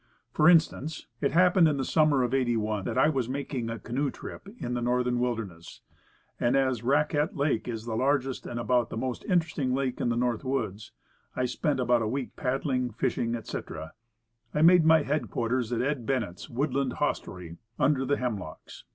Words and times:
For 0.31 0.49
instance. 0.49 1.05
It 1.21 1.31
happened 1.33 1.67
in 1.67 1.77
the 1.77 1.85
summer 1.85 2.23
of 2.23 2.33
'81 2.33 2.85
that 2.85 2.97
I 2.97 3.07
was 3.07 3.29
mak 3.29 3.53
ing 3.53 3.69
a 3.69 3.77
canoe 3.77 4.09
trip 4.09 4.47
in 4.57 4.73
the 4.73 4.81
Northern 4.81 5.19
Wilderness, 5.19 5.81
and 6.39 6.55
as 6.55 6.81
Raquette 6.81 7.35
Lake 7.35 7.67
is 7.67 7.85
the 7.85 7.93
largest 7.93 8.47
and 8.47 8.59
about 8.59 8.89
the. 8.89 8.97
most 8.97 9.23
interesting 9.25 9.75
lake 9.75 10.01
in 10.01 10.09
the 10.09 10.15
North 10.17 10.43
Woods, 10.43 10.91
I 11.35 11.45
spent 11.45 11.79
about 11.79 12.01
a 12.01 12.07
week 12.07 12.35
paddling, 12.35 12.89
fishing, 12.89 13.35
etc. 13.35 13.93
I 14.55 14.63
made 14.63 14.85
my 14.85 15.03
headquarters 15.03 15.71
at 15.71 15.83
Ed. 15.83 16.07
Bennett's 16.07 16.49
woodland 16.49 16.93
hostelry, 16.93 17.57
"Under 17.77 18.03
the 18.03 18.17
Hemlocks." 18.17 18.85